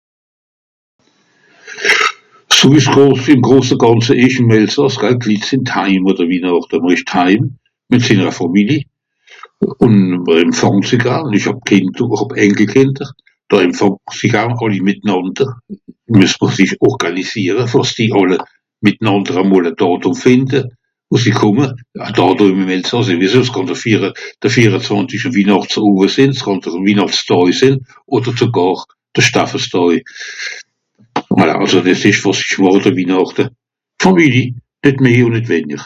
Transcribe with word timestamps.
(...)ìm 3.32 3.40
grose 3.46 3.72
gànze 3.82 4.12
ìsch 4.26 4.38
ìm 4.42 4.50
Elsàss, 4.58 4.96
hein, 5.02 5.16
d'Litt 5.24 5.44
sìn 5.48 5.62
d'heim 5.70 6.04
àn 6.12 6.16
de 6.20 6.24
Wihnàchte, 6.30 6.74
mr 6.82 6.92
ìsch 6.96 7.06
dheim, 7.12 7.42
mìt 7.92 8.02
sinnera 8.08 8.32
Fàmili, 8.38 8.78
ùn 9.86 9.94
empfàng 10.42 10.80
sie 10.90 10.98
garn, 11.04 11.36
ìch 11.38 11.46
hàb 11.50 11.58
Kìnder 11.70 12.04
ù 12.08 12.10
hàb 12.22 12.30
Enkelkìnder. 12.46 13.08
Da 13.50 13.56
Empfànge 13.68 13.98
mr 14.08 14.14
sie 14.20 14.30
garn, 14.34 14.52
àlli 14.64 14.80
mìtnànder. 14.88 15.48
Mues 16.16 16.32
mr 16.42 16.48
sich 16.58 16.72
orgànisiere, 16.90 17.62
fer 17.70 17.80
àss 17.84 17.92
sie 17.98 18.08
àlle 18.20 18.38
mìtnànder 18.88 19.34
e 19.42 19.44
mol 19.50 19.64
e 19.70 19.72
Dàtùm 19.82 20.14
fìnde, 20.24 20.60
wo 21.10 21.16
sie 21.24 21.34
kùmme. 21.40 21.66
E 22.06 22.08
Dàtùm 22.18 22.58
ìm 22.64 22.72
Elsàss, 22.78 23.06
ìhr 23.12 23.20
wisse 23.24 23.40
es 23.46 23.50
kànn 23.56 23.68
de 23.70 23.76
viere... 23.82 24.08
de 24.42 24.48
vierezwànzisch 24.54 25.26
àn 25.28 25.34
Wihnàchtsowe 25.36 26.06
sìnn, 26.16 26.30
es 26.36 26.40
kànn 26.46 26.62
de 26.64 26.70
Wihnàchtsdàj 26.88 27.48
sìnn 27.62 27.76
odder 28.14 28.34
sogàr 28.42 28.78
de 29.16 29.22
(...)dàj. 29.22 29.94
Voilà 31.36 31.54
àlso 31.62 31.78
dìs 31.84 32.02
ìsch 32.10 32.22
wàs 32.26 32.38
ìch 32.42 32.58
màch 32.62 32.76
àn 32.78 32.84
de 32.86 32.90
Wihnàchte. 32.98 33.42
Fàmili, 34.02 34.44
nìt 34.84 34.96
meh 35.02 35.22
ùn 35.26 35.32
nìt 35.38 35.48
wenjer. 35.50 35.82